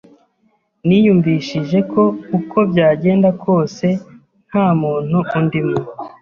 Niyumvishije 0.85 1.79
ko 1.91 2.03
uko 2.37 2.57
byagenda 2.71 3.29
kose 3.43 3.85
nta 4.47 4.65
muntu 4.81 5.17
undimo! 5.37 5.79